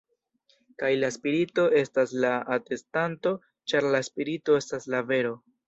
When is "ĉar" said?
3.73-3.89